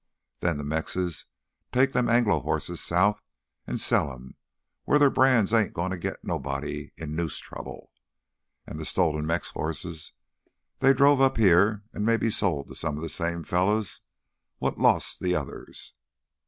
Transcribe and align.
Then 0.39 0.57
th' 0.57 0.65
Mexes 0.65 1.27
take 1.71 1.91
them 1.91 2.09
Anglo 2.09 2.39
hosses 2.39 2.81
south 2.81 3.21
an' 3.67 3.77
sell 3.77 4.11
'em, 4.11 4.35
where 4.83 4.97
their 4.97 5.11
brands 5.11 5.53
ain't 5.53 5.75
gonna 5.75 5.99
git 5.99 6.23
nobody 6.23 6.91
into 6.97 7.13
noose 7.13 7.37
trouble. 7.37 7.91
An' 8.65 8.79
th' 8.79 8.87
stolen 8.87 9.27
Mex 9.27 9.51
hosses, 9.51 10.13
they's 10.79 10.95
drove 10.95 11.21
up 11.21 11.37
here 11.37 11.83
an' 11.93 12.03
maybe 12.03 12.31
sold 12.31 12.69
to 12.69 12.75
some 12.75 12.97
of 12.97 13.05
th' 13.05 13.11
same 13.11 13.43
fellas 13.43 14.01
what 14.57 14.79
lost 14.79 15.19
th' 15.21 15.33
others. 15.35 15.93